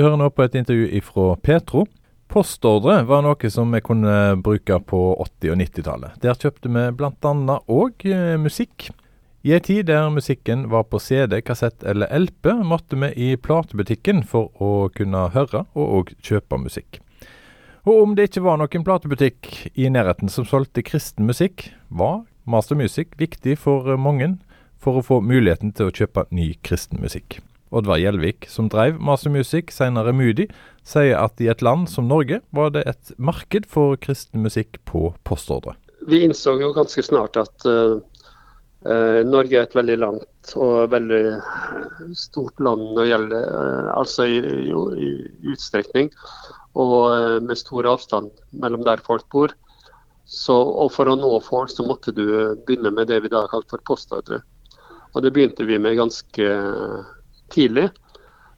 [0.00, 1.82] Du hører nå på et intervju fra Petro.
[2.32, 6.14] Postordre var noe som vi kunne bruke på 80- og 90-tallet.
[6.22, 7.56] Der kjøpte vi bl.a.
[7.68, 8.86] òg eh, musikk.
[9.44, 14.24] I ei tid der musikken var på CD, kassett eller LP, måtte vi i platebutikken
[14.24, 17.02] for å kunne høre og òg kjøpe musikk.
[17.84, 22.80] Og om det ikke var noen platebutikk i nærheten som solgte kristen musikk, var Master
[22.80, 24.38] Music viktig for mange
[24.80, 27.42] for å få muligheten til å kjøpe ny kristen musikk.
[27.70, 30.48] Oddvar Gjelvik, som drev Master Music, senere Moody,
[30.86, 35.12] sier at i et land som Norge var det et marked for kristen musikk på
[35.26, 35.76] postordre.
[36.10, 38.00] Vi innså jo ganske snart at uh,
[39.28, 41.22] Norge er et veldig langt og veldig
[42.18, 46.10] stort land når det gjelder uh, altså i, i, i utstrekning,
[46.80, 48.30] og med stor avstand
[48.62, 49.54] mellom der folk bor.
[50.30, 52.24] Så, og For å nå folk så måtte du
[52.66, 54.38] begynne med det vi da kalte for postordre.
[55.10, 56.50] Og Det begynte vi med ganske
[57.52, 57.90] tidlig.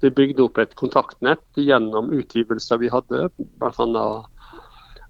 [0.00, 4.08] Vi bygde opp et kontaktnett gjennom utgivelser vi hadde, bl.a.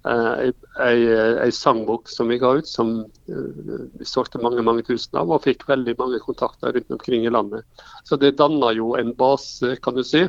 [0.08, 5.28] Eh, ei, sangbok som vi ga ut, som eh, vi solgte mange mange tusen av,
[5.34, 7.66] og fikk veldig mange kontakter rundt omkring i landet.
[8.08, 10.24] Så det danna jo en base, kan du si,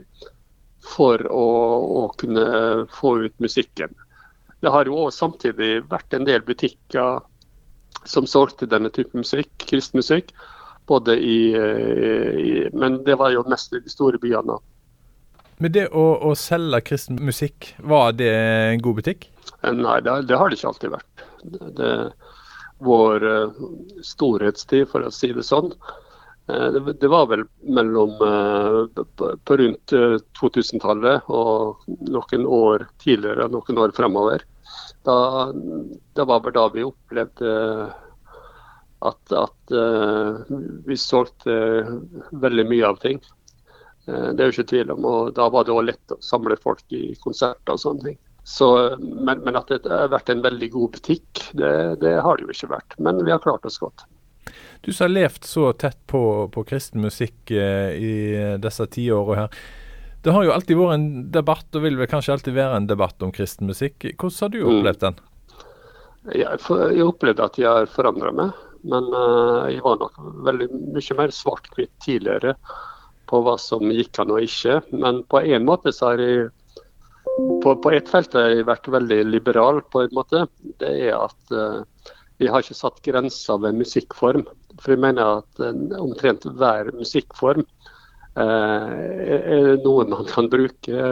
[0.84, 1.48] for å,
[2.04, 2.46] å kunne
[2.92, 3.94] få ut musikken.
[4.60, 7.22] Det har jo også samtidig vært en del butikker
[8.08, 10.34] som solgte denne typen musikk, kristmusikk.
[10.90, 14.58] Både i, eh, i, Men det var jo mest i de store byene.
[15.60, 19.28] Men det å, å selge kristen musikk, var det en god butikk?
[19.62, 21.26] Eh, nei, det, det har det ikke alltid vært.
[21.44, 21.94] Det, det,
[22.80, 23.64] vår uh,
[24.08, 25.74] storhetstid, for å si det sånn,
[26.48, 29.96] uh, det, det, var vel mellom uh, på rundt
[30.40, 34.48] 2000-tallet og noen år tidligere, noen år fremover.
[35.04, 35.18] Da,
[36.16, 37.52] det var vel da vi opplevde
[39.06, 40.42] at, at uh,
[40.88, 41.54] vi solgte
[42.32, 43.22] veldig mye av ting.
[44.08, 45.06] Uh, det er jo ikke tvil om.
[45.08, 48.20] og Da var det også lett å samle folk i konserter og sånne ting.
[48.50, 52.48] Så, men, men, at det har vært en veldig god butikk, det, det, har det
[52.48, 52.96] jo ikke vært.
[52.98, 54.08] Men vi har klart oss godt.
[54.82, 58.14] Du som har levd så tett på, på kristen musikk eh, i
[58.64, 59.60] disse tiåra her.
[60.24, 63.22] Det har jo alltid vært en debatt, og vil vel kanskje alltid være en debatt
[63.24, 64.08] om kristen musikk.
[64.18, 64.72] Hvordan har du mm.
[64.72, 65.22] opplevd den?
[66.40, 68.66] Jeg, jeg opplevde at jeg har forandra meg.
[68.88, 70.16] Men uh, jeg var nok
[70.48, 72.56] veldig mye mer svart-hvitt tidligere
[73.30, 74.80] på hva som gikk an og ikke.
[74.96, 76.50] Men på en måte så har jeg
[77.64, 80.46] på, på ett felt har jeg vært veldig liberal på en måte.
[80.82, 81.84] Det er at uh,
[82.40, 84.48] jeg har ikke satt grenser ved musikkform.
[84.80, 91.06] For jeg mener at uh, omtrent hver musikkform uh, er noe man kan bruke.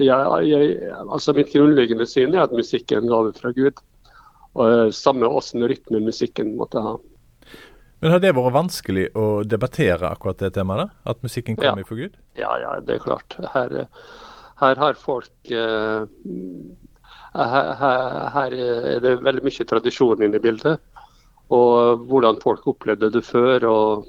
[0.00, 3.80] Jeg, jeg, altså Mitt grunnleggende syn er at musikk er en gave fra Gud.
[4.58, 6.96] Og eh, Samme åssen rytme musikken måtte ha.
[8.00, 10.92] Men Har det vært vanskelig å debattere akkurat det temaet?
[11.04, 11.88] At musikken kommer ja.
[11.88, 12.16] for Gud?
[12.38, 13.36] Ja, ja, det er klart.
[13.52, 13.74] Her,
[14.62, 16.06] her har folk uh,
[17.36, 17.68] her,
[18.34, 20.80] her, er det veldig mye tradisjon inne i bildet.
[21.52, 23.68] Og hvordan folk opplevde det før.
[23.68, 24.08] og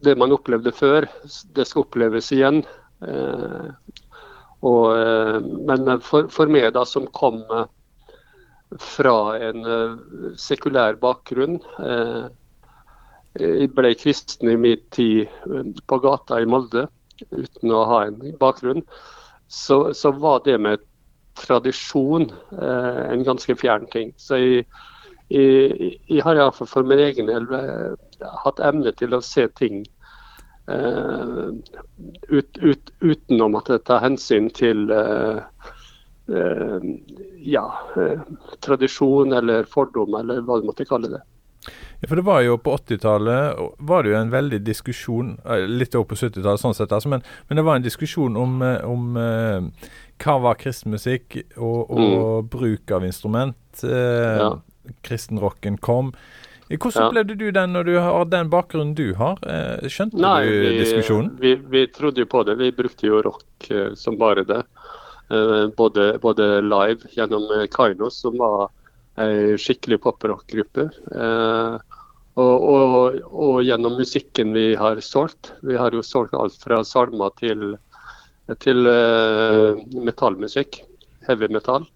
[0.00, 1.10] Det man opplevde før,
[1.52, 2.62] det skal oppleves igjen.
[3.04, 3.68] Uh,
[4.64, 7.44] og, men for, for meg da som kom
[8.76, 9.96] fra en uh,
[10.36, 11.58] sekulær bakgrunn.
[11.80, 12.28] Uh,
[13.38, 16.88] jeg ble kristen i min tid eh, på gata i Molde
[17.30, 18.82] uten å ha en bakgrunn.
[19.46, 20.82] Så, så var det med
[21.38, 24.10] tradisjon en ganske fjern ting.
[24.18, 24.64] Så jeg,
[25.30, 27.46] jeg, jeg har iallfall for min egen del
[28.42, 29.84] hatt evne til å se ting
[30.66, 35.77] ut, ut, utenom at det tar hensyn til uh, Eh,
[37.40, 38.20] ja, eh,
[38.60, 41.22] tradisjon eller fordom, eller hva du måtte kalle det.
[42.00, 45.96] Ja, for det var jo På 80-tallet var det jo en veldig diskusjon, eh, litt
[45.98, 50.36] over på 70-tallet, sånn sett, altså, men, men, det var en diskusjon om, om hva
[50.44, 52.50] var kristen musikk, og, og mm.
[52.52, 53.82] bruk av instrument.
[53.84, 54.52] Eh, ja.
[55.04, 56.12] Kristenrocken kom.
[56.68, 57.08] Hvordan ja.
[57.08, 59.40] opplevde du den når du har den bakgrunnen du har?
[59.88, 61.30] Skjønte Nei, du vi, diskusjonen?
[61.40, 62.58] Vi, vi, trodde jo på det.
[62.60, 64.62] Vi brukte jo rock som bare det.
[65.30, 68.70] Eh, både, både, live gjennom eh, Kainos, som var
[69.20, 70.88] ei skikkelig poprock-gruppe.
[71.12, 71.76] Eh,
[72.38, 75.52] og, og, og, gjennom musikken vi har solgt.
[75.66, 77.74] Vi har jo solgt alt fra salmer til,
[78.62, 78.90] til
[80.06, 80.78] metallmusikk.
[81.26, 81.88] Heavy metal.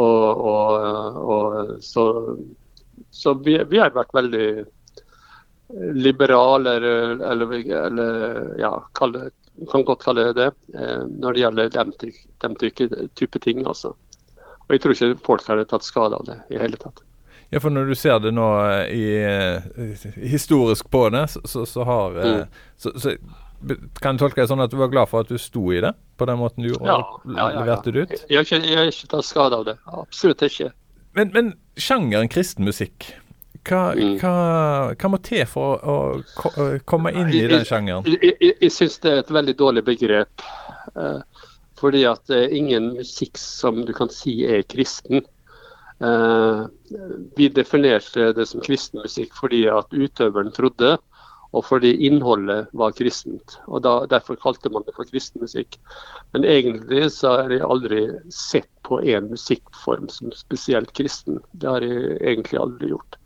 [0.00, 2.06] Og, og så,
[3.12, 4.48] så vi, vi, har vært veldig
[5.94, 7.54] liberale, eller, eller,
[7.86, 9.30] eller ja, kalle,
[9.70, 13.66] kan godt kalle det det, eh, når det gjelder den, type ting.
[13.66, 13.94] altså.
[14.66, 17.02] Og Jeg tror ikke folk hadde tatt skade av det i hele tatt.
[17.50, 21.84] Ja, for Når du ser det nå eh, i, eh, historisk på det, så, så
[21.84, 22.46] har mm.
[22.76, 23.16] så, så,
[24.00, 25.92] Kan jeg tolke det sånn at du var glad for at du sto i det,
[26.18, 27.76] på den måten du gjorde, Ja, ja, ja, ja.
[27.78, 28.16] ut?
[28.28, 29.76] Jeg har ikke, jeg har ikke tatt skade av det.
[29.86, 30.72] Absolutt ikke.
[31.14, 33.12] Men, men sjangeren kristen musikk,
[33.68, 34.16] hva, Mm.
[34.20, 34.34] hva,
[34.94, 38.04] hva må til for å, å å komme inn i den sjangeren?
[38.06, 40.44] Jeg, jeg, jeg syns det er et veldig dårlig begrep.
[40.96, 41.20] Eh,
[41.80, 45.24] fordi at det er ingen musikk som du kan si er kristen.
[46.04, 46.60] Eh,
[47.36, 50.96] vi definerte det som kristen musikk fordi at utøveren trodde,
[51.54, 53.58] og fordi innholdet var kristent.
[53.70, 55.78] og da, Derfor kalte man det for kristen musikk.
[56.34, 58.00] Men egentlig så har jeg aldri
[58.34, 61.38] sett på en musikkform som spesielt kristen.
[61.54, 63.20] Det har jeg egentlig aldri gjort.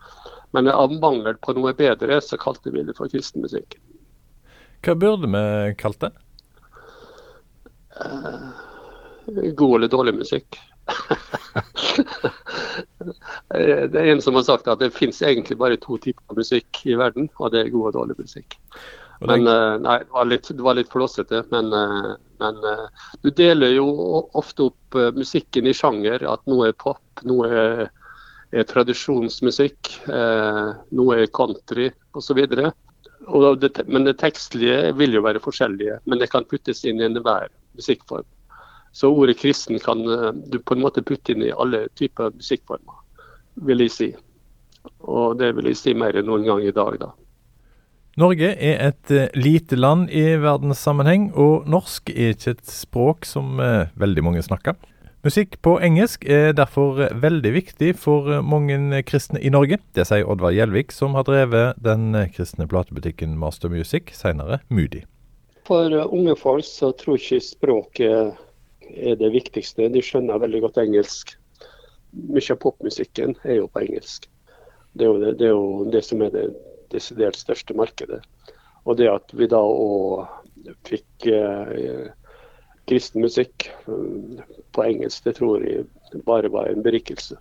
[0.56, 3.76] Men av mangel på noe bedre, så kalte vi det for kristen musikk.
[4.84, 6.12] Hva burde vi kalt det?
[9.58, 10.60] God eller dårlig musikk.
[13.52, 16.96] det er en som har sagt at det finnes egentlig bare to typer musikk i
[16.96, 18.56] verden, og det er god og dårlig musikk.
[19.18, 21.42] Og Men eh, nei, det var litt, det var litt flåsete.
[21.50, 23.88] Men, eh, men eh, du deler jo
[24.38, 26.22] ofte opp eh, musikken i sjanger.
[26.22, 27.88] At noe er pop, noe er,
[28.52, 32.40] er tradisjonsmusikk, eh, noe er country osv.
[33.86, 38.26] Men det tekstlige vil jo være forskjellige, men det kan puttes inn i enhver musikkform.
[38.92, 43.04] Så ordet kristen kan eh, du på en måte putte inn i alle typer musikkformer,
[43.68, 44.10] vil jeg si.
[45.04, 47.12] Og det vil jeg si mer enn noen gang i dag, da.
[48.18, 53.60] Norge er et eh, lite land i verdenssammenheng, og norsk er ikke et språk som
[53.62, 54.74] eh, veldig mange snakker.
[55.26, 59.80] Musikk på engelsk er derfor veldig viktig for mange kristne i Norge.
[59.98, 65.02] Det sier Oddvar Gjelvik, som har drevet den kristne platebutikken Master Music, senere Moody.
[65.66, 68.38] For unge folk så tror ikke språket
[68.94, 69.90] er det viktigste.
[69.90, 71.34] De skjønner veldig godt engelsk.
[72.14, 74.30] Mye av popmusikken er jo på engelsk.
[74.94, 76.46] Det er jo det, det, er jo det som er det
[76.94, 78.22] desidert største markedet.
[78.86, 80.30] Og det at vi da òg
[80.86, 82.06] fikk eh,
[82.88, 84.40] kristen musikk eh,
[84.74, 85.86] på engelsk, det tror jeg
[86.26, 87.36] bare var en berikelse.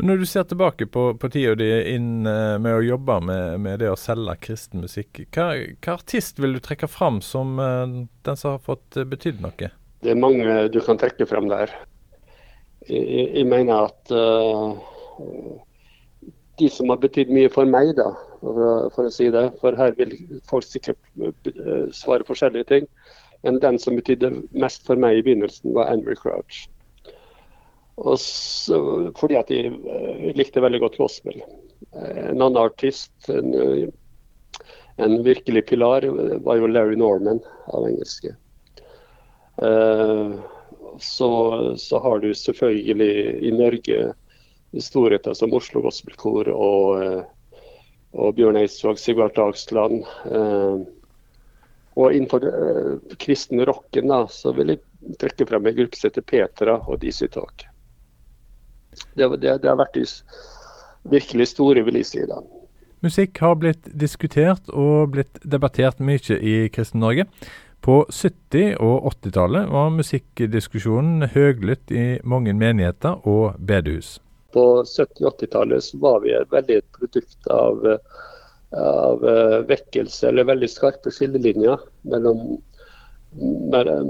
[0.00, 3.82] Når du ser tilbake på, på tida di inn eh, med å jobbe med, med
[3.82, 5.50] det å selge kristen musikk, hva,
[5.84, 9.68] hva artist vil du trekke fram som eh, den som har fått betydd noe?
[10.00, 11.72] Det er mange du kan trekke frem der.
[12.88, 13.04] Jeg,
[13.36, 14.72] jeg- mener at uh,
[16.56, 18.06] de som har betydd mye for meg, da,
[18.40, 20.14] for, for å si det, for her vil
[20.48, 20.96] folk sikkert
[21.92, 22.88] svare forskjellige ting,
[23.42, 26.66] men den som betydde mest for meg i begynnelsen, var Andrew Crouch.
[28.16, 28.76] Så,
[29.16, 31.40] fordi at jeg eh, likte veldig godt gospel.
[31.92, 33.88] Eh, En annen artist, en, eh,
[34.96, 36.06] en virkelig pilar,
[36.44, 37.40] var jo Larry Norman
[37.72, 38.36] av engelske.
[41.00, 41.28] Så,
[41.76, 43.14] så har du selvfølgelig
[43.44, 44.12] i Norge
[44.80, 47.24] storheter som Oslo Gospelkor og,
[48.12, 50.04] og Bjørn Eidsvåg, Sigvart Dagsland.
[52.00, 56.24] Og innenfor eh, kristen rocken da, så vil jeg trekke frem en gruppe som heter
[56.24, 57.66] Petra og Dizzie Talk.
[59.14, 60.06] Det, det, det har vært de
[61.10, 62.24] virkelig store, vil jeg si.
[62.28, 62.40] da.
[63.04, 67.24] Musikk har blitt diskutert og blitt debattert mye i Kristen Norge.
[67.80, 74.18] På 70- og 80-tallet var musikkdiskusjonen høglytt i mange menigheter og bedehus.
[74.52, 78.20] På 70- og 80-tallet så var vi et veldig et produkt av, eh,
[78.76, 81.80] av eh, vekkelse, eller veldig skarpe skillelinjer
[82.12, 82.42] mellom
[83.74, 84.04] eh,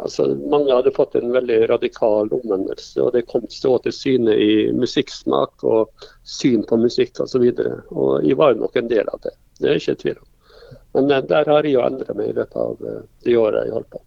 [0.00, 4.52] altså Mange hadde fått en veldig radikal omvendelse, og det kom så til syne i
[4.74, 7.46] musikksmak og syn på musikk osv.
[7.46, 10.28] Jeg var nok en del av det, det er ikke tvil om.
[10.98, 12.86] Men eh, der har jeg jo endret meg i løpet av
[13.26, 14.04] de åra jeg holdt på.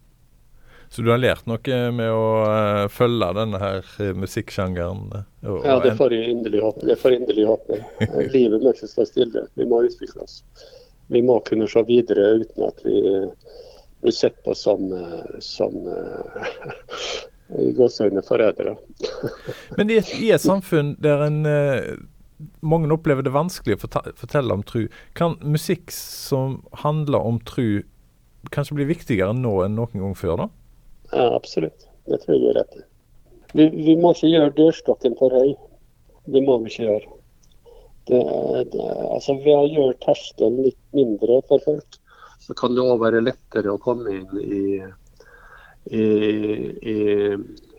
[0.94, 5.08] Så du har lært noe med å eh, følge denne her eh, musikksjangeren?
[5.18, 6.86] eh, Ja, det får jeg inderlig håpe.
[6.86, 7.78] Det får jeg inderlig håpe.
[8.36, 9.42] Livet må ikke stå stille.
[9.58, 10.44] Vi må utvikle oss.
[11.10, 13.02] Vi må kunne se videre uten at vi
[14.04, 14.86] blir sett på som,
[15.42, 15.74] som
[17.58, 18.78] i gåseøyne forrædere.
[19.76, 21.42] Men i et, i et samfunn der en
[22.62, 24.86] mange opplever det vanskelig å fortelle om tru,
[25.18, 27.82] kan musikk som handler om tru
[28.54, 30.44] kanskje bli viktigere nå enn noen gang før?
[30.44, 30.54] da?
[31.14, 31.86] Ja, absolutt.
[32.04, 32.84] Det tror jeg du har rett i.
[33.54, 35.52] Vi, vi må ikke gjøre dørstokken for høy.
[36.34, 37.18] Det må vi ikke gjøre.
[38.08, 38.20] Det,
[38.72, 42.00] det, altså Ved å gjøre terskelen litt mindre for folk,
[42.44, 44.64] så kan det òg være lettere å komme inn i,
[45.88, 46.02] i,
[46.92, 46.96] i,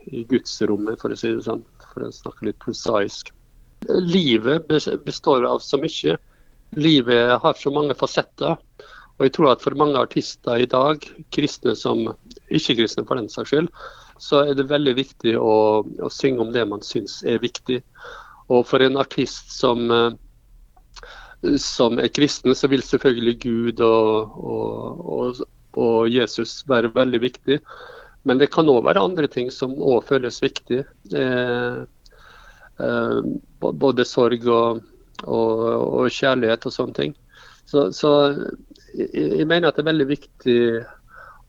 [0.09, 1.61] i gudsrommet, for å si det sånn.
[1.91, 3.29] For å snakke litt prosaisk.
[4.07, 4.65] Livet
[5.05, 6.15] består av så mye.
[6.79, 8.57] Livet har så mange fasetter.
[9.15, 10.99] Og jeg tror at for mange artister i dag,
[11.31, 12.03] kristne som
[12.51, 13.69] ikke-kristne for den saks skyld,
[14.19, 17.81] så er det veldig viktig å, å synge om det man syns er viktig.
[18.51, 25.03] Og for en artist som, eh, som er kristen, så vil selvfølgelig Gud og, og,
[25.17, 25.43] og,
[25.79, 27.59] og Jesus være veldig viktig.
[28.25, 30.83] Men det kan òg være andre ting som òg føles viktig.
[31.13, 31.81] Eh,
[32.83, 33.19] eh,
[33.61, 34.83] både sorg og,
[35.25, 37.13] kjærlighet og sånne ting.
[37.65, 38.11] Så, så
[38.95, 40.59] jeg, mener at det er veldig viktig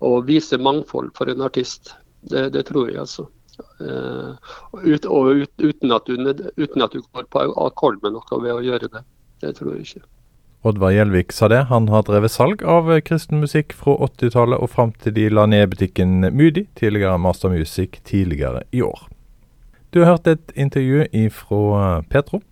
[0.05, 1.95] å vise mangfold for en artist.
[2.26, 3.29] Det, det tror jeg, altså.
[3.81, 4.37] Uh,
[4.83, 6.19] ut, og ut, uten, at du,
[6.61, 9.03] uten at du går på akkord med noe ved å gjøre det.
[9.45, 10.07] Det tror jeg ikke.
[10.67, 11.67] Oddvar Gjelvik sa det.
[11.71, 15.71] Han har drevet salg av kristen musikk fra 80-tallet og fram til de la ned
[15.76, 19.05] butikken Moody, tidligere Master Music, tidligere i år.
[19.95, 22.43] Du har hørt et intervju fra Petro.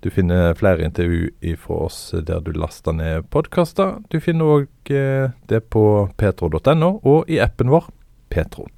[0.00, 3.98] Du finner flere intervju fra oss der du laster ned podkaster.
[4.10, 5.84] Du finner òg eh, det på
[6.16, 7.90] petro.no og i appen vår
[8.30, 8.68] Petro.